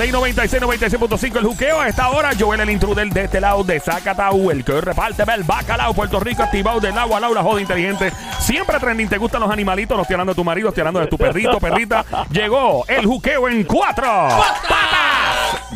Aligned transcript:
Play 0.00 0.12
96, 0.12 0.62
96.5 0.62 1.36
el 1.36 1.44
juqueo. 1.44 1.78
A 1.78 1.86
esta 1.86 2.08
hora, 2.08 2.30
Joel 2.38 2.60
el 2.60 2.70
intruder 2.70 3.06
de 3.10 3.24
este 3.24 3.38
lado 3.38 3.62
de 3.62 3.78
Zacatau, 3.78 4.50
el 4.50 4.64
que 4.64 4.72
hoy 4.72 4.80
reparte 4.80 5.24
el 5.24 5.42
bacalao. 5.42 5.92
Puerto 5.92 6.18
Rico 6.18 6.42
activado 6.42 6.80
del 6.80 6.96
agua 6.96 7.18
aula, 7.18 7.42
joda 7.42 7.60
inteligente. 7.60 8.10
Siempre 8.38 8.80
trending. 8.80 9.10
¿Te 9.10 9.18
gustan 9.18 9.42
los 9.42 9.50
animalitos? 9.50 9.94
No 9.94 10.00
estoy 10.00 10.14
hablando 10.14 10.32
de 10.32 10.36
tu 10.36 10.42
marido, 10.44 10.70
estoy 10.70 10.80
hablando 10.80 11.00
de 11.00 11.06
tu 11.06 11.18
perrito, 11.18 11.60
perrita. 11.60 12.02
Llegó 12.30 12.86
el 12.88 13.04
juqueo 13.04 13.46
en 13.50 13.62
cuatro. 13.64 14.28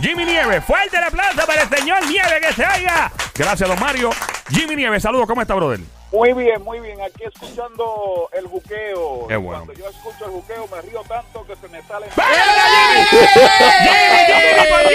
Jimmy 0.00 0.24
Nieves, 0.24 0.64
fuerte 0.64 0.96
el 0.96 1.04
aplauso 1.04 1.46
para 1.46 1.60
el 1.60 1.68
señor 1.68 2.06
Nieves 2.06 2.46
que 2.46 2.52
se 2.54 2.66
oiga. 2.66 3.12
Gracias, 3.34 3.68
don 3.68 3.78
Mario. 3.78 4.08
Jimmy 4.48 4.74
Nieves, 4.74 5.02
saludos, 5.02 5.26
¿cómo 5.26 5.42
está, 5.42 5.52
brother? 5.52 5.80
Muy 6.14 6.32
bien, 6.32 6.62
muy 6.62 6.78
bien. 6.78 7.00
Aquí 7.00 7.24
escuchando 7.24 8.30
el 8.32 8.46
juqueo. 8.46 9.26
Qué 9.26 9.34
bueno. 9.34 9.64
Cuando 9.64 9.72
yo 9.72 9.90
escucho 9.90 10.26
el 10.26 10.30
juqueo 10.30 10.68
me 10.68 10.80
río 10.82 11.02
tanto 11.08 11.44
que 11.44 11.56
se 11.56 11.66
me 11.68 11.82
sale... 11.82 12.06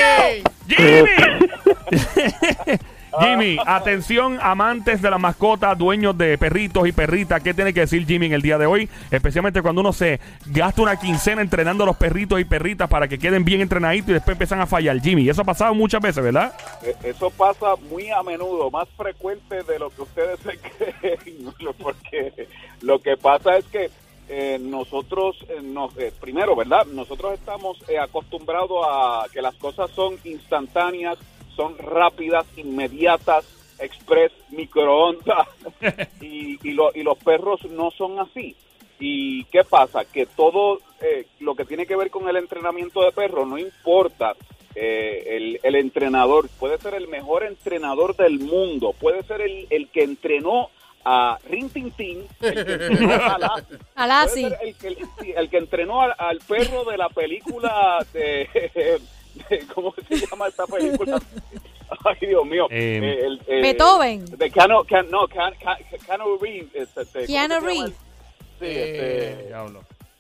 ¡Jimmy! 0.07 0.43
¡Jimmy! 0.67 1.09
Jimmy, 2.65 2.79
atención, 3.65 4.39
amantes 4.41 5.01
de 5.01 5.09
la 5.09 5.17
mascota, 5.17 5.73
dueños 5.75 6.17
de 6.17 6.37
perritos 6.37 6.87
y 6.87 6.91
perritas. 6.91 7.41
¿Qué 7.41 7.53
tiene 7.53 7.73
que 7.73 7.81
decir 7.81 8.05
Jimmy 8.05 8.27
en 8.27 8.33
el 8.33 8.41
día 8.41 8.57
de 8.57 8.65
hoy? 8.65 8.89
Especialmente 9.11 9.61
cuando 9.61 9.81
uno 9.81 9.93
se 9.93 10.19
gasta 10.47 10.81
una 10.81 10.97
quincena 10.97 11.41
entrenando 11.41 11.83
a 11.83 11.87
los 11.87 11.97
perritos 11.97 12.39
y 12.39 12.45
perritas 12.45 12.89
para 12.89 13.07
que 13.07 13.19
queden 13.19 13.43
bien 13.45 13.61
entrenaditos 13.61 14.09
y 14.09 14.13
después 14.13 14.35
empiezan 14.35 14.61
a 14.61 14.65
fallar. 14.67 14.99
Jimmy, 15.01 15.29
eso 15.29 15.41
ha 15.41 15.45
pasado 15.45 15.73
muchas 15.73 16.01
veces, 16.01 16.23
¿verdad? 16.23 16.53
Eh, 16.83 16.95
Eso 17.03 17.29
pasa 17.31 17.75
muy 17.89 18.09
a 18.09 18.21
menudo, 18.23 18.69
más 18.71 18.87
frecuente 18.95 19.63
de 19.63 19.79
lo 19.79 19.89
que 19.89 20.01
ustedes 20.01 20.39
se 20.43 20.57
creen, 20.57 21.53
porque 21.77 22.47
lo 22.81 22.99
que 22.99 23.17
pasa 23.17 23.57
es 23.57 23.65
que 23.65 23.89
eh, 24.31 24.59
nosotros, 24.61 25.37
eh, 25.49 25.59
nos, 25.63 25.97
eh, 25.97 26.13
primero, 26.21 26.55
¿verdad? 26.55 26.85
Nosotros 26.85 27.33
estamos 27.33 27.77
eh, 27.89 27.97
acostumbrados 27.97 28.85
a 28.87 29.25
que 29.33 29.41
las 29.41 29.55
cosas 29.55 29.89
son 29.91 30.17
instantáneas, 30.23 31.17
son 31.59 31.77
rápidas, 31.77 32.45
inmediatas, 32.55 33.43
express, 33.79 34.31
microondas, 34.49 35.45
y, 36.21 36.57
y, 36.65 36.71
lo- 36.71 36.91
y 36.95 37.03
los 37.03 37.17
perros 37.17 37.59
no 37.69 37.91
son 37.91 38.17
así. 38.17 38.55
¿Y 38.97 39.43
qué 39.45 39.65
pasa? 39.65 40.05
Que 40.05 40.25
todo 40.25 40.79
eh, 41.01 41.25
lo 41.41 41.55
que 41.55 41.65
tiene 41.65 41.85
que 41.85 41.97
ver 41.97 42.09
con 42.09 42.29
el 42.29 42.37
entrenamiento 42.37 43.01
de 43.03 43.11
perros, 43.11 43.45
no 43.45 43.57
importa 43.57 44.35
eh, 44.73 45.23
el, 45.35 45.59
el 45.63 45.75
entrenador, 45.75 46.47
puede 46.59 46.77
ser 46.77 46.93
el 46.93 47.09
mejor 47.09 47.43
entrenador 47.43 48.15
del 48.15 48.39
mundo, 48.39 48.93
puede 48.97 49.23
ser 49.23 49.41
el, 49.41 49.67
el 49.69 49.89
que 49.89 50.03
entrenó 50.03 50.69
a 51.03 51.37
Rin 51.49 51.69
Tin 51.69 51.91
Tin, 51.91 52.25
el 52.41 52.53
que 52.65 52.71
entrenó 52.73 53.13
a 53.13 53.37
A 53.95 54.27
el, 54.61 54.75
que- 54.75 54.87
el- 54.87 54.97
sí, 55.19 55.33
el 55.35 55.49
que 55.49 55.57
entrenó 55.57 56.01
al, 56.03 56.13
al 56.17 56.39
perro 56.39 56.85
de 56.85 56.97
la 56.97 57.09
película 57.09 58.05
de- 58.13 58.47
¿cómo 59.73 59.93
se 60.07 60.15
llama 60.27 60.47
esta 60.47 60.65
película? 60.67 61.19
Ay, 62.05 62.27
Dios 62.27 62.45
mío. 62.45 62.67
Eh, 62.69 62.99
Eh, 63.01 63.25
el- 63.25 63.41
eh, 63.47 63.61
Beethoven. 63.61 64.25
De 64.37 64.49
Keanu, 64.51 64.83
Keanu- 64.83 65.09
no, 65.09 65.27
Keanu, 65.27 65.55
Keanu 66.05 66.37
Reeves. 66.39 66.67
este, 66.75 67.01
este, 67.01 67.19
¿cómo 67.19 67.27
Keanu? 67.27 67.59
Reeves. 67.65 67.93
Sí, 68.59 68.65
este, 68.65 69.49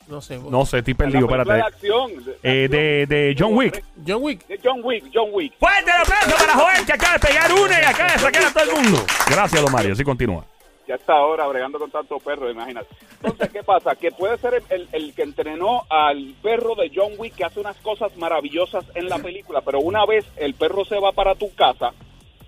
No 0.07 0.21
sé. 0.21 0.37
No 0.39 0.65
sé, 0.65 0.79
estoy 0.79 0.93
perdido, 0.95 1.27
película 1.27 1.43
de 1.43 1.59
espérate. 1.59 1.75
acción. 1.75 2.25
de- 2.25 2.37
Eh, 2.43 2.67
de, 2.67 3.05
de 3.05 3.35
John 3.37 3.55
Wick. 3.55 3.83
John 4.07 4.23
Wick. 4.23 4.47
De 4.47 4.59
John 4.63 4.81
Wick, 4.83 5.05
John 5.13 5.29
Wick. 5.31 5.53
Fuerte 5.59 5.91
el 5.91 6.01
aplauso 6.01 6.37
para 6.45 6.53
Joel 6.55 6.85
que 6.85 6.93
acaba 6.93 7.13
de 7.13 7.19
pegar 7.19 7.53
una 7.53 7.79
y 7.81 7.83
acaba 7.85 8.11
de 8.13 8.19
sacar 8.19 8.43
a 8.45 8.51
todo 8.53 8.63
el 8.63 8.71
mundo. 8.83 9.05
Gracias, 9.29 9.61
don 9.61 9.71
Mario. 9.71 9.93
Así 9.93 10.03
continúa. 10.03 10.45
Ya 10.89 10.95
está 10.95 11.13
ahora 11.13 11.45
bregando 11.47 11.77
con 11.77 11.91
tantos 11.91 12.21
perros, 12.23 12.51
imagínate. 12.51 12.87
Entonces, 13.21 13.49
¿qué 13.51 13.61
pasa? 13.63 13.95
Que 13.95 14.11
puede 14.11 14.37
ser 14.39 14.63
el, 14.71 14.89
el- 14.91 15.13
que 15.13 15.21
entrenó 15.21 15.83
al 15.87 16.33
perro 16.41 16.73
de 16.73 16.91
John 16.93 17.11
Wick 17.19 17.35
que 17.35 17.45
hace 17.45 17.59
unas 17.59 17.77
cosas 17.77 18.17
maravillosas 18.17 18.83
en 18.95 19.07
la 19.07 19.19
película, 19.19 19.61
pero 19.61 19.79
una 19.79 20.03
vez 20.07 20.25
el 20.37 20.55
perro 20.55 20.83
se 20.85 20.99
va 20.99 21.11
para 21.11 21.35
tu 21.35 21.53
casa, 21.53 21.93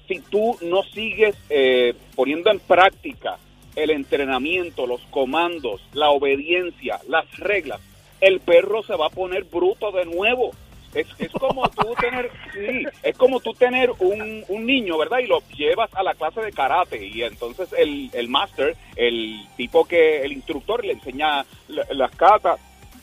si 0.07 0.19
tú 0.19 0.57
no 0.61 0.81
sigues 0.83 1.35
eh, 1.51 1.93
poniendo 2.15 2.49
en 2.49 2.59
práctica 2.59 3.37
el 3.75 3.91
entrenamiento, 3.91 4.87
los 4.87 5.01
comandos, 5.11 5.79
la 5.93 6.09
obediencia, 6.09 6.99
las 7.07 7.25
reglas, 7.37 7.79
el 8.21 8.39
perro 8.39 8.81
se 8.83 8.95
va 8.95 9.05
a 9.05 9.09
poner 9.11 9.43
bruto 9.43 9.91
de 9.91 10.05
nuevo. 10.05 10.51
Es, 10.93 11.07
es 11.19 11.31
como 11.31 11.69
tú 11.69 11.93
tener, 11.99 12.29
sí, 12.53 12.83
es 13.01 13.17
como 13.17 13.39
tú 13.39 13.53
tener 13.53 13.91
un, 13.99 14.43
un 14.49 14.65
niño, 14.65 14.97
¿verdad? 14.97 15.19
Y 15.19 15.27
lo 15.27 15.41
llevas 15.55 15.89
a 15.95 16.03
la 16.03 16.13
clase 16.15 16.41
de 16.41 16.51
karate 16.51 17.05
y 17.05 17.23
entonces 17.23 17.73
el, 17.77 18.09
el 18.13 18.27
master, 18.27 18.75
el 18.97 19.39
tipo 19.55 19.85
que, 19.85 20.21
el 20.23 20.33
instructor 20.33 20.83
le 20.83 20.93
enseña 20.93 21.45
la- 21.69 21.85
las 21.91 22.11
catas 22.15 22.59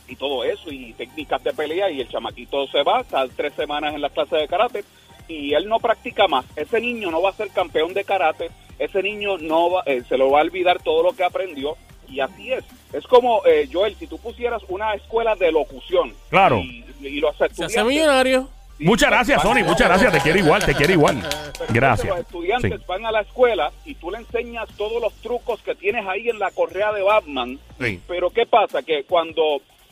y 0.07 0.17
todo 0.17 0.45
eso 0.45 0.71
y 0.71 0.93
técnicas 0.95 1.43
de 1.45 1.53
pelea 1.53 1.91
y 1.91 2.01
el 2.01 2.09
chamaquito 2.09 2.67
se 2.69 2.83
va, 2.83 3.01
está 3.01 3.27
tres 3.29 3.55
semanas 3.55 3.95
en 3.95 4.03
la 4.03 4.11
clase 4.11 4.37
de 4.37 4.49
karate 4.49 4.85
y 5.27 5.55
él 5.55 5.67
no 5.69 5.79
practica 5.79 6.27
más. 6.29 6.45
Ese 6.57 6.81
niño 6.81 7.11
no 7.11 7.23
va 7.23 7.31
a 7.31 7.35
ser 7.35 7.49
campeón 7.51 7.95
de 7.95 8.05
karate, 8.05 8.51
ese 8.79 9.03
niño 9.03 9.39
no 9.39 9.71
va, 9.71 9.83
eh, 9.87 10.03
se 10.09 10.17
lo 10.19 10.31
va 10.31 10.41
a 10.41 10.43
olvidar 10.43 10.83
todo 10.83 11.03
lo 11.03 11.13
que 11.17 11.25
aprendió 11.25 11.77
y 12.09 12.21
así 12.21 12.53
es. 12.53 12.65
Es 12.93 13.07
como, 13.07 13.45
eh, 13.45 13.69
Joel, 13.71 13.95
si 13.97 14.07
tú 14.07 14.19
pusieras 14.19 14.63
una 14.69 14.95
escuela 14.95 15.35
de 15.37 15.53
locución 15.53 16.15
Claro. 16.31 16.59
y, 16.59 16.83
y 17.01 17.21
los 17.21 17.37
Se 17.37 17.65
hace 17.65 17.85
millonario. 17.85 18.49
Sí, 18.79 18.85
Muchas 18.85 19.11
gracias, 19.11 19.43
Sony. 19.43 19.65
Muchas 19.65 19.89
gracias. 19.89 20.13
Te 20.13 20.21
quiero 20.21 20.39
igual, 20.39 20.65
te 20.65 20.75
quiero 20.75 20.93
igual. 20.93 21.17
Los 21.59 21.73
Gracias. 21.73 22.17
estudiantes 22.21 22.79
Sí. 22.79 22.85
van 22.87 23.05
a 23.05 23.11
la 23.11 23.23
escuela 23.23 23.73
y 23.85 23.97
tú 23.97 24.11
le 24.13 24.19
enseñas 24.19 24.69
todos 24.77 25.03
los 25.03 25.13
trucos 25.15 25.61
que 25.63 25.75
tienes 25.75 26.07
ahí 26.07 26.29
en 26.29 26.39
la 26.39 26.53
correa 26.53 26.93
de 26.93 27.03
Batman. 27.03 27.59
Sí. 27.81 28.01
Pero 28.07 28.31
¿qué 28.31 28.47
pasa? 28.47 28.83
Que 28.83 29.03
cuando 29.03 29.43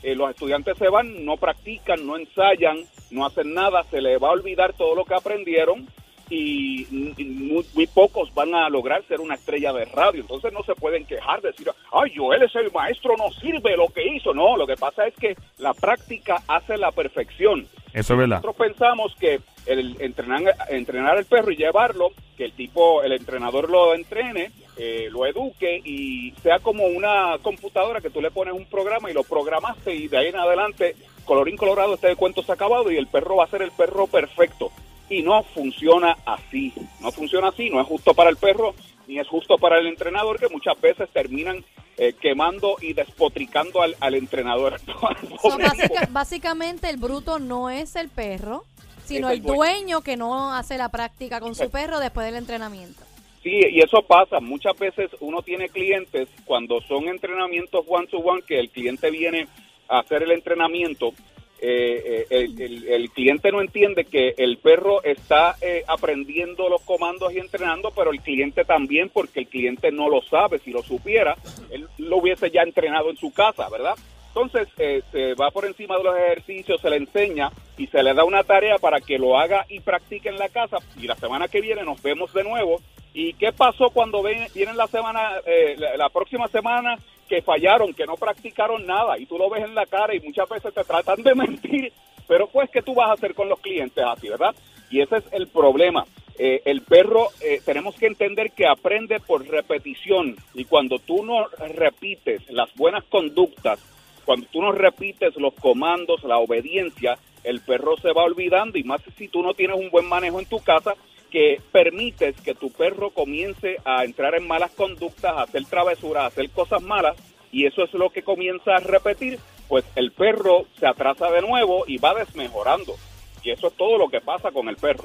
eh, 0.04 0.14
los 0.14 0.30
estudiantes 0.30 0.78
se 0.78 0.88
van, 0.88 1.24
no 1.24 1.36
practican, 1.36 2.06
no 2.06 2.16
ensayan, 2.16 2.78
no 3.10 3.26
hacen 3.26 3.52
nada, 3.54 3.82
se 3.90 4.00
les 4.00 4.22
va 4.22 4.28
a 4.28 4.32
olvidar 4.32 4.72
todo 4.74 4.94
lo 4.94 5.04
que 5.04 5.14
aprendieron 5.14 5.88
y, 6.28 6.86
muy, 6.90 7.64
muy 7.74 7.86
pocos 7.86 8.32
van 8.34 8.54
a 8.54 8.68
lograr 8.68 9.04
ser 9.06 9.20
una 9.20 9.34
estrella 9.34 9.72
de 9.72 9.84
radio. 9.84 10.22
Entonces 10.22 10.52
no 10.52 10.62
se 10.64 10.74
pueden 10.74 11.04
quejar, 11.06 11.40
decir, 11.40 11.70
ay, 11.92 12.12
Joel 12.14 12.42
es 12.42 12.54
el 12.56 12.70
maestro, 12.72 13.16
no 13.16 13.30
sirve 13.40 13.76
lo 13.76 13.88
que 13.88 14.06
hizo. 14.06 14.34
No, 14.34 14.56
lo 14.56 14.66
que 14.66 14.76
pasa 14.76 15.06
es 15.06 15.14
que 15.14 15.36
la 15.58 15.74
práctica 15.74 16.42
hace 16.48 16.76
la 16.76 16.92
perfección. 16.92 17.66
Eso 17.92 18.12
es 18.14 18.18
verdad. 18.18 18.42
Nosotros 18.42 18.56
pensamos 18.56 19.14
que 19.18 19.40
el 19.66 19.96
entrenar, 20.00 20.42
entrenar 20.68 21.16
al 21.16 21.24
perro 21.24 21.50
y 21.50 21.56
llevarlo, 21.56 22.10
que 22.36 22.44
el 22.44 22.52
tipo, 22.52 23.02
el 23.02 23.12
entrenador 23.12 23.70
lo 23.70 23.94
entrene, 23.94 24.50
eh, 24.76 25.08
lo 25.10 25.24
eduque 25.24 25.80
y 25.82 26.32
sea 26.42 26.58
como 26.58 26.84
una 26.84 27.38
computadora 27.40 28.00
que 28.00 28.10
tú 28.10 28.20
le 28.20 28.30
pones 28.30 28.52
un 28.52 28.66
programa 28.66 29.10
y 29.10 29.14
lo 29.14 29.24
programaste 29.24 29.94
y 29.94 30.08
de 30.08 30.18
ahí 30.18 30.28
en 30.28 30.36
adelante, 30.36 30.94
colorín 31.24 31.56
colorado, 31.56 31.94
este 31.94 32.14
cuento 32.16 32.42
se 32.42 32.52
ha 32.52 32.54
acabado 32.54 32.90
y 32.90 32.98
el 32.98 33.06
perro 33.06 33.36
va 33.36 33.44
a 33.44 33.48
ser 33.48 33.62
el 33.62 33.70
perro 33.70 34.06
perfecto. 34.06 34.70
Y 35.08 35.22
no 35.22 35.42
funciona 35.44 36.16
así, 36.26 36.72
no 37.00 37.12
funciona 37.12 37.48
así, 37.48 37.70
no 37.70 37.80
es 37.80 37.86
justo 37.86 38.12
para 38.14 38.30
el 38.30 38.36
perro 38.36 38.74
ni 39.06 39.20
es 39.20 39.28
justo 39.28 39.56
para 39.56 39.78
el 39.78 39.86
entrenador 39.86 40.38
que 40.40 40.48
muchas 40.48 40.80
veces 40.80 41.08
terminan 41.12 41.64
eh, 41.96 42.12
quemando 42.20 42.76
y 42.82 42.92
despotricando 42.92 43.80
al, 43.80 43.94
al 44.00 44.14
entrenador. 44.16 44.80
So, 45.40 45.56
básica- 45.58 46.08
básicamente 46.10 46.90
el 46.90 46.96
bruto 46.96 47.38
no 47.38 47.70
es 47.70 47.94
el 47.94 48.08
perro, 48.08 48.64
sino 49.04 49.28
el 49.30 49.36
el 49.36 49.42
dueño. 49.42 49.56
dueño 49.56 50.00
que 50.00 50.16
no 50.16 50.52
hace 50.52 50.76
la 50.76 50.88
práctica 50.88 51.38
con 51.38 51.54
su 51.54 51.70
perro 51.70 52.00
después 52.00 52.26
del 52.26 52.34
entrenamiento. 52.34 53.00
Sí, 53.44 53.60
y 53.70 53.78
eso 53.78 54.02
pasa. 54.02 54.40
Muchas 54.40 54.76
veces 54.76 55.08
uno 55.20 55.40
tiene 55.42 55.68
clientes 55.68 56.28
cuando 56.44 56.80
son 56.80 57.06
entrenamientos 57.06 57.84
one 57.86 58.08
to 58.08 58.18
one 58.18 58.42
que 58.42 58.58
el 58.58 58.70
cliente 58.70 59.08
viene 59.12 59.46
a 59.88 60.00
hacer 60.00 60.24
el 60.24 60.32
entrenamiento. 60.32 61.12
Eh, 61.60 62.26
eh, 62.30 62.48
el, 62.58 62.88
el- 62.88 63.10
cliente 63.10 63.50
no 63.50 63.60
entiende 63.60 64.04
que 64.04 64.34
el 64.36 64.58
perro 64.58 65.02
está 65.02 65.56
eh, 65.60 65.84
aprendiendo 65.86 66.68
los 66.68 66.82
comandos 66.82 67.32
y 67.32 67.38
entrenando, 67.38 67.90
pero 67.96 68.10
el 68.10 68.20
cliente 68.20 68.64
también, 68.64 69.08
porque 69.08 69.40
el 69.40 69.46
cliente 69.48 69.90
no 69.90 70.08
lo 70.08 70.22
sabe. 70.22 70.58
Si 70.58 70.70
lo 70.70 70.82
supiera, 70.82 71.36
él 71.70 71.86
lo 71.98 72.18
hubiese 72.18 72.50
ya 72.50 72.62
entrenado 72.62 73.10
en 73.10 73.16
su 73.16 73.32
casa, 73.32 73.68
¿verdad? 73.70 73.94
Entonces 74.28 74.68
eh, 74.76 75.02
se 75.10 75.32
va 75.34 75.50
por 75.50 75.64
encima 75.64 75.96
de 75.96 76.04
los 76.04 76.14
ejercicios, 76.16 76.78
se 76.80 76.90
le 76.90 76.96
enseña 76.96 77.50
y 77.78 77.86
se 77.86 78.02
le 78.02 78.12
da 78.12 78.24
una 78.24 78.42
tarea 78.44 78.76
para 78.78 79.00
que 79.00 79.18
lo 79.18 79.38
haga 79.38 79.64
y 79.70 79.80
practique 79.80 80.28
en 80.28 80.36
la 80.36 80.50
casa. 80.50 80.76
Y 81.00 81.06
la 81.06 81.14
semana 81.16 81.48
que 81.48 81.62
viene 81.62 81.84
nos 81.84 82.02
vemos 82.02 82.32
de 82.34 82.44
nuevo. 82.44 82.80
¿Y 83.14 83.32
qué 83.32 83.50
pasó 83.50 83.88
cuando 83.88 84.22
vienen 84.22 84.76
la 84.76 84.86
semana, 84.88 85.30
eh, 85.46 85.74
la 85.96 86.10
próxima 86.10 86.48
semana 86.48 86.98
que 87.28 87.42
fallaron, 87.42 87.92
que 87.92 88.06
no 88.06 88.16
practicaron 88.16 88.86
nada? 88.86 89.18
Y 89.18 89.26
tú 89.26 89.38
lo 89.38 89.50
ves 89.50 89.64
en 89.64 89.74
la 89.74 89.86
cara 89.86 90.14
y 90.14 90.20
muchas 90.20 90.48
veces 90.48 90.72
te 90.72 90.84
tratan 90.84 91.22
de 91.22 91.34
mentir. 91.36 91.92
Pero 92.26 92.48
pues, 92.48 92.70
¿qué 92.70 92.82
tú 92.82 92.94
vas 92.94 93.10
a 93.10 93.14
hacer 93.14 93.34
con 93.34 93.48
los 93.48 93.60
clientes 93.60 94.04
así, 94.04 94.28
verdad? 94.28 94.54
Y 94.90 95.00
ese 95.00 95.18
es 95.18 95.24
el 95.32 95.48
problema. 95.48 96.04
Eh, 96.38 96.62
el 96.64 96.82
perro, 96.82 97.28
eh, 97.40 97.60
tenemos 97.64 97.94
que 97.94 98.06
entender 98.06 98.50
que 98.50 98.66
aprende 98.66 99.20
por 99.20 99.46
repetición. 99.46 100.36
Y 100.54 100.64
cuando 100.64 100.98
tú 100.98 101.24
no 101.24 101.46
repites 101.74 102.48
las 102.50 102.74
buenas 102.74 103.04
conductas, 103.04 103.80
cuando 104.24 104.46
tú 104.48 104.60
no 104.60 104.72
repites 104.72 105.36
los 105.36 105.54
comandos, 105.54 106.24
la 106.24 106.38
obediencia, 106.38 107.16
el 107.44 107.60
perro 107.60 107.96
se 107.96 108.12
va 108.12 108.24
olvidando 108.24 108.76
y 108.76 108.82
más 108.82 109.00
si 109.16 109.28
tú 109.28 109.40
no 109.42 109.54
tienes 109.54 109.76
un 109.76 109.88
buen 109.90 110.06
manejo 110.06 110.40
en 110.40 110.46
tu 110.46 110.58
casa 110.58 110.94
que 111.30 111.60
permites 111.72 112.34
que 112.40 112.54
tu 112.54 112.70
perro 112.72 113.10
comience 113.10 113.76
a 113.84 114.04
entrar 114.04 114.34
en 114.34 114.46
malas 114.46 114.70
conductas, 114.72 115.32
a 115.36 115.42
hacer 115.42 115.64
travesuras, 115.66 116.24
a 116.24 116.26
hacer 116.26 116.50
cosas 116.50 116.82
malas 116.82 117.16
y 117.52 117.66
eso 117.66 117.84
es 117.84 117.92
lo 117.94 118.10
que 118.10 118.22
comienza 118.22 118.76
a 118.76 118.80
repetir, 118.80 119.38
pues 119.68 119.84
el 119.96 120.12
perro 120.12 120.66
se 120.78 120.86
atrasa 120.86 121.30
de 121.30 121.42
nuevo 121.42 121.84
y 121.86 121.98
va 121.98 122.14
desmejorando. 122.14 122.94
Y 123.42 123.50
eso 123.50 123.68
es 123.68 123.74
todo 123.74 123.98
lo 123.98 124.08
que 124.08 124.20
pasa 124.20 124.50
con 124.50 124.68
el 124.68 124.76
perro. 124.76 125.04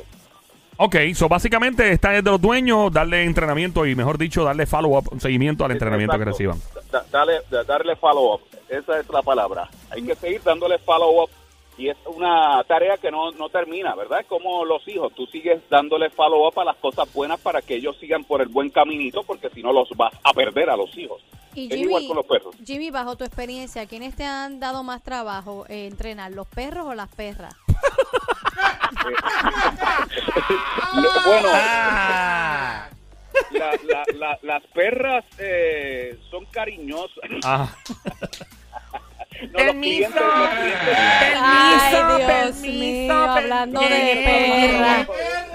Ok, 0.77 0.95
so 1.13 1.29
básicamente 1.29 1.91
está 1.91 2.09
de 2.11 2.21
los 2.23 2.41
dueños 2.41 2.91
darle 2.91 3.23
entrenamiento 3.23 3.85
y, 3.85 3.93
mejor 3.93 4.17
dicho, 4.17 4.43
darle 4.43 4.65
follow-up, 4.65 5.19
seguimiento 5.19 5.63
al 5.63 5.71
entrenamiento 5.71 6.17
que 6.17 6.23
Exacto. 6.23 6.31
reciban. 6.31 6.59
Da- 6.91 7.05
dale, 7.11 7.33
da- 7.51 7.63
darle 7.63 7.95
follow-up. 7.95 8.41
Esa 8.67 8.99
es 8.99 9.07
la 9.09 9.21
palabra. 9.21 9.69
Hay 9.91 10.01
que 10.01 10.15
seguir 10.15 10.41
dándole 10.43 10.79
follow-up. 10.79 11.29
Y 11.81 11.89
es 11.89 11.97
una 12.05 12.63
tarea 12.67 12.95
que 12.97 13.09
no, 13.09 13.31
no 13.31 13.49
termina, 13.49 13.95
¿verdad? 13.95 14.19
Es 14.19 14.27
como 14.27 14.63
los 14.65 14.87
hijos. 14.87 15.11
Tú 15.15 15.25
sigues 15.25 15.67
dándole 15.67 16.11
follow-up 16.11 16.59
a 16.59 16.63
las 16.65 16.77
cosas 16.77 17.11
buenas 17.11 17.39
para 17.39 17.63
que 17.63 17.73
ellos 17.73 17.97
sigan 17.99 18.23
por 18.23 18.39
el 18.39 18.49
buen 18.49 18.69
caminito, 18.69 19.23
porque 19.23 19.49
si 19.49 19.63
no 19.63 19.73
los 19.73 19.89
vas 19.97 20.13
a 20.23 20.31
perder 20.31 20.69
a 20.69 20.77
los 20.77 20.95
hijos. 20.95 21.23
Y 21.55 21.73
es 21.73 21.79
igual 21.79 22.05
con 22.05 22.17
los 22.17 22.25
perros. 22.27 22.55
Jimmy, 22.63 22.91
bajo 22.91 23.15
tu 23.15 23.23
experiencia, 23.23 23.87
¿quiénes 23.87 24.15
te 24.15 24.25
han 24.25 24.59
dado 24.59 24.83
más 24.83 25.01
trabajo 25.01 25.65
eh, 25.69 25.87
entrenar, 25.87 26.31
los 26.33 26.45
perros 26.47 26.85
o 26.85 26.93
las 26.93 27.09
perras? 27.15 27.55
bueno, 31.25 31.49
Ah. 31.51 32.89
la- 33.49 33.71
la- 33.83 34.03
la- 34.13 34.39
las 34.43 34.63
perras 34.67 35.25
eh, 35.39 36.15
son 36.29 36.45
cariñosas. 36.45 37.23
Ah, 37.43 37.73
Los 39.65 39.75
clientes- 39.75 40.21
Ay, 41.43 42.23
Dios 42.25 42.61
mío, 42.61 43.13
hablando 43.13 43.81
de 43.81 44.21
perra. 44.25 45.07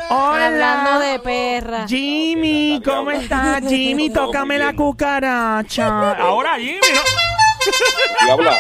Hablando 0.08 0.98
de 1.00 1.18
perra. 1.20 1.86
Jimmy, 1.88 2.80
¿cómo 2.84 3.10
estás? 3.10 3.62
Jimmy, 3.68 4.10
tócame 4.10 4.58
la 4.58 4.72
cucaracha. 4.74 6.12
ahora 6.20 6.56
Jimmy, 6.58 6.78
¿no? 6.94 8.26
Diabla, 8.26 8.58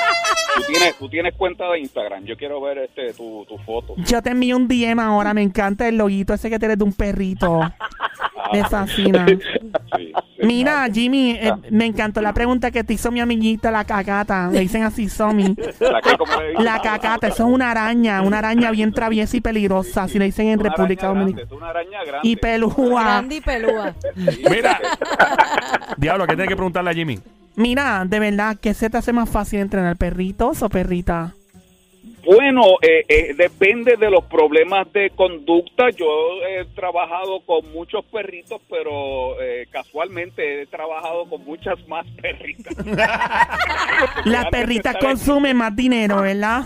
tú 0.56 0.62
tienes, 0.66 0.98
tú 0.98 1.08
tienes 1.08 1.34
cuenta 1.36 1.68
de 1.70 1.78
Instagram. 1.80 2.24
Yo 2.24 2.36
quiero 2.36 2.60
ver 2.60 2.78
este 2.78 3.12
tu, 3.14 3.44
tu 3.48 3.56
foto. 3.58 3.94
Yo 3.98 4.20
te 4.20 4.30
envío 4.30 4.56
un 4.56 4.66
DM 4.66 4.98
ahora, 5.00 5.32
me 5.32 5.42
encanta 5.42 5.86
el 5.86 5.96
loguito 5.96 6.34
ese 6.34 6.50
que 6.50 6.58
tienes 6.58 6.76
de 6.78 6.84
un 6.84 6.92
perrito. 6.92 7.60
Me 8.52 8.64
fascina. 8.68 9.26
Sí, 9.26 9.38
sí. 9.96 10.12
Mira, 10.42 10.86
Jimmy, 10.92 11.32
eh, 11.32 11.52
me 11.70 11.86
encantó 11.86 12.20
la 12.20 12.32
pregunta 12.32 12.70
que 12.70 12.84
te 12.84 12.94
hizo 12.94 13.10
mi 13.10 13.20
amiguita, 13.20 13.70
la 13.70 13.84
cacata. 13.84 14.48
Le 14.50 14.60
dicen 14.60 14.82
así, 14.82 15.08
Somi. 15.08 15.54
La, 15.80 16.00
La 16.62 16.80
cacata, 16.80 17.28
eso 17.28 17.46
es 17.46 17.52
una 17.54 17.70
araña, 17.70 18.22
una 18.22 18.38
araña 18.38 18.70
bien 18.70 18.92
traviesa 18.92 19.36
y 19.36 19.40
peligrosa, 19.40 20.04
así 20.04 20.18
le 20.18 20.26
dicen 20.26 20.48
en 20.48 20.60
una 20.60 20.70
República 20.70 21.08
Dominicana. 21.08 21.48
una 21.50 21.68
araña 21.70 22.04
grande. 22.04 22.28
Y 22.28 22.36
pelúa. 22.36 23.02
Grande 23.02 23.34
y 23.36 23.40
pelúa. 23.40 23.94
Mira, 24.50 24.80
diablo, 25.96 26.26
¿qué 26.26 26.34
tienes 26.34 26.48
que 26.48 26.56
preguntarle 26.56 26.90
a 26.90 26.94
Jimmy? 26.94 27.18
Mira, 27.56 28.04
de 28.06 28.20
verdad, 28.20 28.56
¿qué 28.60 28.74
se 28.74 28.90
te 28.90 28.98
hace 28.98 29.12
más 29.12 29.28
fácil 29.30 29.60
entrenar, 29.60 29.96
perritos 29.96 30.62
o 30.62 30.68
perrita? 30.68 31.32
Bueno, 32.26 32.62
eh, 32.82 33.04
eh, 33.08 33.34
depende 33.34 33.96
de 33.96 34.10
los 34.10 34.24
problemas 34.24 34.92
de 34.92 35.10
conducta. 35.10 35.90
Yo 35.90 36.06
he 36.42 36.64
trabajado 36.74 37.40
con 37.46 37.70
muchos 37.72 38.04
perritos, 38.06 38.60
pero 38.68 39.40
eh, 39.40 39.68
casualmente 39.70 40.62
he 40.62 40.66
trabajado 40.66 41.26
con 41.26 41.44
muchas 41.44 41.78
más 41.86 42.04
perritas. 42.20 42.74
Las 44.24 44.46
perritas 44.46 44.96
consumen 44.96 45.56
más 45.56 45.76
dinero, 45.76 46.20
¿verdad? 46.22 46.64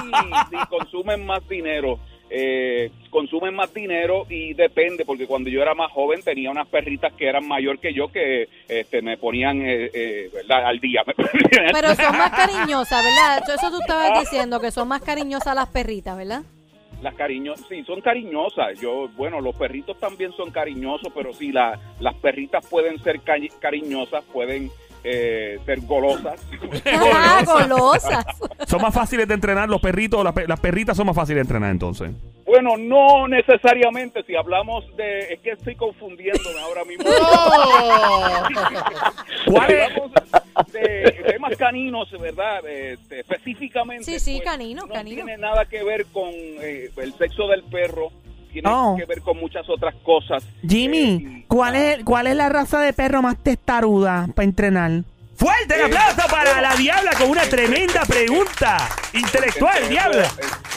sí, 0.00 0.10
sí, 0.50 0.56
consumen 0.70 1.26
más 1.26 1.46
dinero. 1.46 1.98
Eh, 2.30 2.90
consumen 3.10 3.54
más 3.54 3.72
dinero 3.74 4.24
y 4.28 4.54
depende, 4.54 5.04
porque 5.04 5.26
cuando 5.26 5.50
yo 5.50 5.60
era 5.62 5.74
más 5.74 5.90
joven 5.92 6.22
tenía 6.22 6.50
unas 6.50 6.68
perritas 6.68 7.12
que 7.14 7.28
eran 7.28 7.46
mayor 7.46 7.78
que 7.78 7.92
yo 7.92 8.08
que 8.08 8.48
este, 8.68 9.02
me 9.02 9.16
ponían 9.18 9.60
eh, 9.62 9.90
eh, 9.92 10.30
¿verdad? 10.32 10.66
al 10.66 10.78
día. 10.80 11.02
Pero 11.72 11.94
son 11.94 12.16
más 12.16 12.30
cariñosas, 12.30 13.04
¿verdad? 13.04 13.42
Eso 13.54 13.70
tú 13.70 13.80
estabas 13.80 14.20
diciendo, 14.20 14.60
que 14.60 14.70
son 14.70 14.88
más 14.88 15.02
cariñosas 15.02 15.54
las 15.54 15.68
perritas, 15.68 16.16
¿verdad? 16.16 16.42
Las 17.02 17.14
cariñosas, 17.14 17.66
sí, 17.68 17.82
son 17.84 18.00
cariñosas. 18.02 18.78
Yo, 18.80 19.08
bueno, 19.16 19.40
los 19.40 19.56
perritos 19.56 19.98
también 19.98 20.32
son 20.32 20.50
cariñosos, 20.50 21.10
pero 21.14 21.32
sí, 21.32 21.50
la, 21.50 21.78
las 21.98 22.14
perritas 22.16 22.66
pueden 22.66 23.02
ser 23.02 23.20
cari- 23.22 23.50
cariñosas, 23.58 24.22
pueden 24.32 24.70
eh, 25.02 25.58
ser 25.64 25.80
golosas. 25.80 26.46
Ah, 26.84 27.42
golosas. 27.46 28.24
¿Son 28.66 28.82
más 28.82 28.92
fáciles 28.94 29.26
de 29.26 29.32
entrenar 29.34 29.68
los 29.68 29.80
perritos 29.80 30.20
o 30.20 30.24
las, 30.24 30.34
las 30.46 30.60
perritas 30.60 30.94
son 30.96 31.06
más 31.06 31.16
fáciles 31.16 31.36
de 31.36 31.40
entrenar 31.42 31.70
entonces? 31.70 32.10
Bueno, 32.50 32.76
no 32.76 33.28
necesariamente. 33.28 34.24
Si 34.24 34.34
hablamos 34.34 34.84
de, 34.96 35.34
es 35.34 35.40
que 35.40 35.52
estoy 35.52 35.76
confundiéndome 35.76 36.58
ahora 36.60 36.84
mismo. 36.84 37.04
¿Cuál 39.46 39.70
es? 39.70 39.90
hablamos 39.90 40.10
de 40.72 41.22
temas 41.28 41.56
caninos, 41.56 42.10
¿verdad? 42.20 42.66
Este, 42.66 43.20
específicamente. 43.20 44.04
Sí, 44.04 44.18
sí, 44.18 44.38
pues, 44.38 44.48
canino, 44.50 44.82
no 44.86 44.92
canino. 44.92 45.24
tiene 45.24 45.38
nada 45.38 45.64
que 45.66 45.84
ver 45.84 46.06
con 46.06 46.28
eh, 46.34 46.90
el 46.96 47.14
sexo 47.14 47.46
del 47.46 47.62
perro. 47.64 48.08
Tiene 48.52 48.68
Oh. 48.68 48.96
que 48.98 49.04
ver 49.04 49.20
con 49.20 49.38
muchas 49.38 49.68
otras 49.68 49.94
cosas. 50.02 50.42
Jimmy, 50.66 51.24
Eh, 51.24 51.44
¿cuál 51.46 51.76
es, 51.76 52.02
¿cuál 52.04 52.26
es 52.26 52.34
la 52.34 52.48
raza 52.48 52.80
de 52.80 52.92
perro 52.92 53.22
más 53.22 53.40
testaruda 53.40 54.26
para 54.34 54.44
entrenar? 54.44 54.90
Fuerte 55.36 55.76
el 55.76 55.82
aplauso 55.84 56.28
para 56.28 56.60
la 56.60 56.74
diabla 56.74 57.12
con 57.16 57.30
una 57.30 57.44
tremenda 57.44 58.02
pregunta 58.06 58.76
intelectual, 59.14 59.88
diabla. 59.88 60.28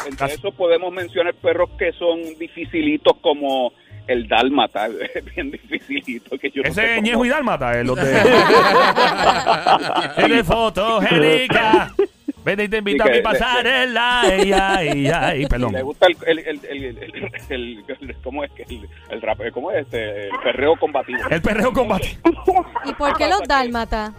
Entre 0.08 0.34
eso 0.34 0.52
podemos 0.52 0.92
mencionar 0.94 1.34
perros 1.36 1.70
que 1.78 1.92
son 1.94 2.20
dificilitos 2.40 3.14
como 3.22 3.74
el 4.08 4.28
dálmata, 4.28 4.88
bien 5.36 5.52
dificilito. 5.52 6.38
Que 6.38 6.52
yo 6.52 6.62
no 6.64 6.74
sé 6.74 6.82
Ese 6.82 6.84
es 6.92 6.96
cómo- 6.98 7.08
Ñejo 7.08 7.26
y 7.26 7.30
Dálmata, 7.30 7.80
eh, 7.80 7.84
los 7.84 7.96
de... 8.02 8.22
Eres 10.18 10.46
fotogénica. 10.46 11.94
Vete 12.44 12.66
y 12.66 12.68
te 12.68 12.78
invito 12.80 13.04
a 13.04 13.08
mi 13.08 13.14
que- 13.14 13.22
pasarela. 13.22 14.22
Ay, 14.22 14.52
ay, 14.52 15.08
ay, 15.08 15.46
perdón. 15.50 15.72
le 15.72 15.82
gusta 15.82 16.08
el, 16.08 16.18
el, 16.28 16.40
el, 16.40 16.62
el, 16.66 16.86
el- 16.98 17.32
el- 17.50 17.86
el- 18.02 18.16
¿cómo 18.22 18.44
es 18.44 18.52
que 18.52 18.64
el, 18.64 18.88
el 19.10 19.22
rap, 19.22 19.40
cómo 19.54 19.72
es 19.72 19.78
este, 19.86 20.26
el 20.28 20.40
perreo 20.44 20.76
combativo. 20.76 21.20
El 21.30 21.42
perreo 21.42 21.72
combate. 21.72 22.18
¿Y 22.86 22.94
por 22.94 23.16
qué 23.18 23.30
los 23.30 23.44
dálmatas? 23.48 24.12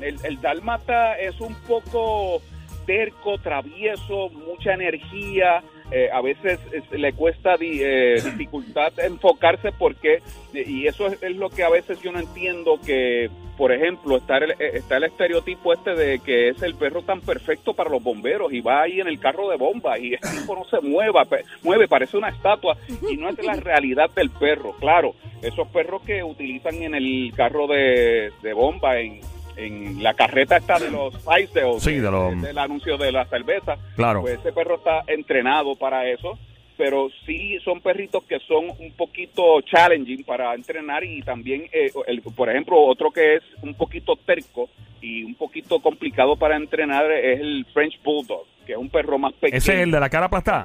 El, 0.00 0.16
el 0.24 0.40
dálmata 0.40 1.16
es 1.18 1.40
un 1.40 1.54
poco 1.68 2.42
terco, 2.86 3.38
travieso, 3.38 4.30
mucha 4.30 4.74
energía. 4.74 5.62
eh, 5.94 6.08
a 6.10 6.22
veces 6.22 6.58
es- 6.72 6.90
le 6.98 7.12
cuesta 7.12 7.58
di- 7.58 7.80
eh, 7.82 8.14
dificultad 8.24 8.98
enfocarse 8.98 9.72
porque, 9.72 10.20
y 10.54 10.86
eso 10.86 11.06
es, 11.08 11.22
es 11.22 11.36
lo 11.36 11.50
que 11.50 11.64
a 11.64 11.68
veces 11.68 12.00
yo 12.00 12.12
no 12.12 12.18
entiendo 12.18 12.80
que, 12.80 13.28
por 13.58 13.72
ejemplo, 13.72 14.16
está 14.16 14.38
el, 14.38 14.52
eh, 14.52 14.56
está 14.72 14.96
el 14.96 15.04
estereotipo 15.04 15.74
este 15.74 15.94
de 15.94 16.18
que 16.20 16.48
es 16.48 16.62
el 16.62 16.76
perro 16.76 17.02
tan 17.02 17.20
perfecto 17.20 17.74
para 17.74 17.90
los 17.90 18.02
bomberos 18.02 18.50
y 18.54 18.62
va 18.62 18.80
ahí 18.80 19.00
en 19.02 19.06
el 19.06 19.18
carro 19.20 19.50
de 19.50 19.56
bomba 19.58 19.98
y 19.98 20.14
el 20.14 20.20
tipo 20.20 20.54
no 20.56 20.64
se 20.64 20.80
mueva, 20.80 21.26
mueve, 21.62 21.86
parece 21.88 22.16
una 22.16 22.30
estatua 22.30 22.74
y 23.10 23.18
no 23.18 23.28
es 23.28 23.44
la 23.44 23.52
realidad 23.56 24.08
del 24.16 24.30
perro. 24.30 24.72
Claro, 24.80 25.14
esos 25.42 25.68
perros 25.68 26.00
que 26.06 26.24
utilizan 26.24 26.76
en 26.82 26.94
el 26.94 27.34
carro 27.36 27.66
de, 27.66 28.32
de 28.42 28.52
bomba, 28.54 28.98
en, 28.98 29.20
en 29.56 30.02
la 30.02 30.14
carreta 30.14 30.56
esta 30.56 30.78
de 30.78 30.90
los 30.90 31.16
Faisal, 31.22 31.80
Sí, 31.80 31.94
de 31.98 32.10
los- 32.10 32.40
del 32.42 32.58
anuncio 32.58 32.96
de 32.96 33.12
la 33.12 33.24
cerveza, 33.26 33.76
Claro. 33.96 34.22
pues 34.22 34.38
ese 34.38 34.52
perro 34.52 34.76
está 34.76 35.02
entrenado 35.06 35.74
para 35.76 36.06
eso, 36.08 36.38
pero 36.76 37.08
sí 37.26 37.58
son 37.64 37.80
perritos 37.80 38.24
que 38.24 38.38
son 38.40 38.70
un 38.78 38.92
poquito 38.96 39.60
challenging 39.62 40.24
para 40.24 40.54
entrenar 40.54 41.04
y 41.04 41.22
también, 41.22 41.64
eh, 41.72 41.90
el- 42.06 42.22
por 42.22 42.48
ejemplo, 42.48 42.80
otro 42.80 43.10
que 43.10 43.36
es 43.36 43.42
un 43.62 43.74
poquito 43.74 44.16
terco 44.16 44.68
y 45.00 45.22
un 45.24 45.34
poquito 45.34 45.80
complicado 45.80 46.36
para 46.36 46.56
entrenar 46.56 47.10
es 47.12 47.40
el 47.40 47.66
French 47.72 48.00
Bulldog, 48.02 48.44
que 48.66 48.72
es 48.72 48.78
un 48.78 48.88
perro 48.88 49.18
más 49.18 49.32
pequeño. 49.34 49.58
Ese 49.58 49.74
es 49.74 49.80
el 49.80 49.90
de 49.90 50.00
la 50.00 50.08
cara 50.08 50.26
aplastada. 50.26 50.64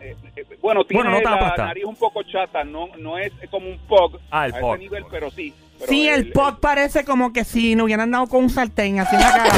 Eh, 0.00 0.14
eh, 0.36 0.44
bueno, 0.60 0.84
tiene 0.84 1.02
Bueno, 1.02 1.10
no 1.12 1.16
está 1.18 1.56
la 1.56 1.66
nariz 1.66 1.84
un 1.84 1.96
poco 1.96 2.22
chata, 2.24 2.62
no, 2.62 2.88
no 2.98 3.16
es 3.18 3.32
como 3.50 3.68
un 3.68 3.78
pug 3.78 4.18
Ah, 4.30 4.46
el 4.46 4.54
a 4.54 4.60
pug. 4.60 4.74
ese 4.74 4.78
nivel, 4.84 5.04
pero 5.10 5.30
sí. 5.30 5.52
Pero 5.78 5.90
Sí, 5.90 6.08
el 6.08 6.32
pop 6.32 6.58
parece 6.60 7.04
como 7.04 7.32
que 7.32 7.44
si 7.44 7.74
no 7.74 7.84
hubieran 7.84 8.10
dado 8.10 8.26
con 8.26 8.44
un 8.44 8.50
sartén 8.50 9.00
así 9.00 9.14
en 9.14 9.20
la 9.22 9.32
cara. 9.32 9.50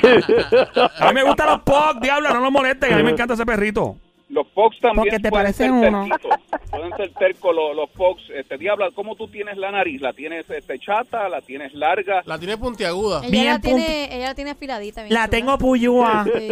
A 1.00 1.08
mí 1.08 1.14
me 1.14 1.22
gustan 1.24 1.48
los 1.48 1.62
POC, 1.62 2.00
diabla, 2.00 2.32
no 2.32 2.40
los 2.40 2.52
molesten. 2.52 2.92
A 2.92 2.96
mí 2.96 3.02
me 3.02 3.10
encanta 3.10 3.34
ese 3.34 3.44
perrito. 3.44 3.96
Los 4.30 4.46
Fox 4.54 4.78
también 4.80 4.96
Porque 5.08 5.18
te 5.18 5.28
pueden 5.28 5.44
parecen 5.46 5.80
ser 5.80 5.90
uno. 5.90 6.06
terquitos. 6.06 6.38
Pueden 6.70 6.96
ser 6.96 7.12
tercos 7.14 7.52
los, 7.54 7.74
los 7.74 7.90
Fox. 7.90 8.22
Este, 8.32 8.56
Diabla, 8.58 8.90
¿cómo 8.94 9.16
tú 9.16 9.26
tienes 9.26 9.56
la 9.58 9.72
nariz? 9.72 10.00
¿La 10.00 10.12
tienes 10.12 10.48
este, 10.48 10.78
chata? 10.78 11.28
¿La 11.28 11.40
tienes 11.40 11.74
larga? 11.74 12.22
La 12.26 12.38
tiene 12.38 12.56
puntiaguda. 12.56 13.20
Ella 13.22 13.28
Bien 13.30 13.46
la, 13.46 13.54
punti- 13.58 13.60
tiene, 13.84 14.16
ella 14.16 14.26
la 14.28 14.34
tiene 14.36 14.50
afiladita. 14.52 15.02
bien 15.02 15.14
La 15.14 15.20
chula. 15.26 15.30
tengo 15.30 15.58
puyúa. 15.58 16.24
Sí. 16.32 16.48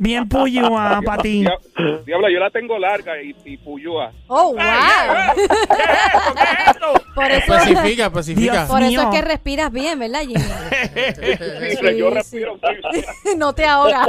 Bien 0.00 0.28
puyúa 0.28 1.00
para 1.04 1.22
ti. 1.22 1.42
Dia- 1.44 2.02
Diabla, 2.04 2.28
yo 2.32 2.40
la 2.40 2.50
tengo 2.50 2.76
larga 2.78 3.22
y, 3.22 3.36
y 3.44 3.56
puyúa. 3.58 4.10
Oh, 4.26 4.48
wow. 4.54 4.56
¿Qué 4.56 5.42
es 5.42 6.14
esto? 6.14 6.34
¿Qué 6.34 6.42
es 6.42 6.68
esto? 6.74 6.92
Por 7.14 7.30
eso, 7.30 7.54
Especifica, 7.54 8.06
especifica. 8.06 8.52
Dios. 8.52 8.68
por 8.68 8.82
eso 8.82 9.00
es 9.02 9.08
que 9.08 9.20
respiras 9.22 9.70
bien, 9.70 9.98
¿verdad, 9.98 10.20
Jimmy? 10.22 10.34
Sí, 10.82 11.76
Sí, 11.76 11.96
yo 11.98 12.08
sí. 12.08 12.14
respiro 12.14 12.58
bien. 12.92 13.04
no 13.38 13.52
te 13.54 13.64
ahogas. 13.64 14.06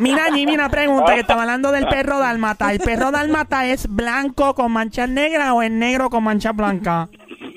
Mira, 0.00 0.24
Jimmy, 0.34 0.54
una 0.54 0.68
pregunta 0.68 1.14
que 1.14 1.20
estaba 1.20 1.42
hablando 1.42 1.61
del 1.70 1.86
perro 1.86 2.18
dálmata. 2.18 2.72
¿El 2.72 2.80
perro 2.80 3.10
dálmata 3.10 3.66
es 3.66 3.86
blanco 3.86 4.54
con 4.54 4.72
manchas 4.72 5.08
negras 5.08 5.52
o 5.52 5.62
es 5.62 5.70
negro 5.70 6.10
con 6.10 6.24
manchas 6.24 6.56
blancas? 6.56 7.08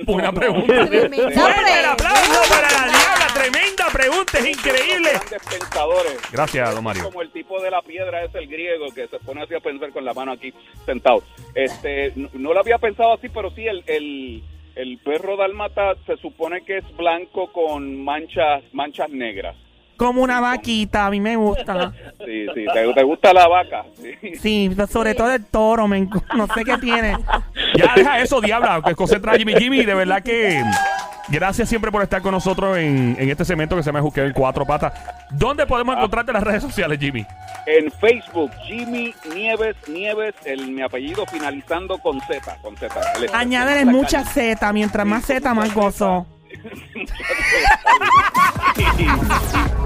Buena 0.06 0.32
pregunta. 0.32 0.86
Tremenda 0.86 1.32
Fuerte 1.32 1.80
el 1.80 1.86
aplauso 1.86 2.42
para 2.50 2.70
la 2.70 2.92
diabla. 2.92 3.28
Tremenda 3.34 3.86
pregunta. 3.92 4.38
Es 4.40 4.46
increíble. 4.46 5.10
Grandes 5.14 5.42
pensadores. 5.50 6.20
Gracias, 6.32 6.76
don 6.76 6.84
Mario. 6.84 7.04
Como 7.06 7.22
el 7.22 7.32
tipo 7.32 7.62
de 7.62 7.72
la 7.72 7.82
piedra 7.82 8.24
es 8.24 8.36
el 8.36 8.48
griego 8.48 8.86
que 8.94 9.08
se 9.08 9.20
pone 9.20 9.42
así 9.42 9.56
a 9.56 9.60
pensar 9.60 9.92
con 9.92 10.06
la 10.06 10.14
mano 10.14 10.34
aquí 10.34 10.54
sentado. 10.86 11.24
Este, 11.56 12.12
no, 12.16 12.30
no 12.34 12.54
lo 12.54 12.60
había 12.60 12.78
pensado 12.78 13.14
así, 13.14 13.30
pero 13.30 13.50
sí, 13.52 13.66
el, 13.66 13.84
el, 13.88 14.44
el 14.76 14.98
perro 15.00 15.38
dálmata 15.38 15.96
se 16.06 16.18
supone 16.18 16.64
que 16.66 16.78
es 16.78 16.98
blanco 16.98 17.52
con 17.52 18.04
manchas, 18.04 18.64
manchas 18.74 19.10
negras. 19.10 19.56
Como 19.98 20.22
una 20.22 20.42
vaquita, 20.42 21.06
a 21.06 21.10
mí 21.10 21.22
me 21.22 21.36
gusta. 21.38 21.94
Sí, 22.26 22.46
sí, 22.54 22.66
te, 22.74 22.94
te 22.94 23.04
gusta 23.04 23.34
la 23.34 23.48
vaca. 23.48 23.86
Sí. 24.22 24.36
Sí, 24.36 24.76
sobre 24.90 25.16
todo 25.16 25.32
el 25.34 25.46
toro, 25.46 25.88
me 25.88 26.02
no 26.36 26.48
sé 26.54 26.64
qué 26.66 26.78
tiene. 26.78 27.18
Ya 27.78 27.94
deja 27.96 28.20
eso, 28.20 28.42
diabla, 28.42 28.82
que 28.86 28.94
concentra 28.96 29.34
a 29.34 29.38
Jimmy. 29.38 29.54
Jimmy, 29.56 29.86
de 29.86 29.94
verdad 29.94 30.22
que 30.22 30.62
gracias 31.30 31.70
siempre 31.70 31.92
por 31.92 32.04
estar 32.04 32.22
con 32.22 32.32
nosotros 32.34 32.78
en, 32.78 33.16
en 33.20 33.30
este 33.30 33.46
segmento 33.46 33.76
que 33.76 33.84
se 33.84 33.88
llama 33.88 34.02
Juqueo 34.02 34.26
en 34.26 34.34
Cuatro 34.34 34.66
Patas. 34.66 34.94
¿Dónde 35.32 35.66
podemos 35.66 35.96
encontrarte 35.96 36.32
en 36.32 36.36
las 36.36 36.44
redes 36.44 36.62
sociales, 36.62 37.00
Jimmy? 37.00 37.26
En 37.66 37.90
Facebook, 37.92 38.52
Jimmy 38.68 39.14
Nieves 39.34 39.76
Nieves, 39.88 40.36
el, 40.46 40.68
mi 40.72 40.82
apellido 40.82 41.26
finalizando 41.26 41.98
con 42.00 42.20
Z. 42.22 42.58
Con 42.62 42.76
Z. 42.78 42.94
El- 43.18 43.30
Añádele 43.34 43.86
mucha. 43.86 44.24
Z, 44.26 44.74
mientras 44.74 45.06
más 45.08 45.26
Z, 45.26 45.54
más 45.54 45.74
gozo. 45.74 46.28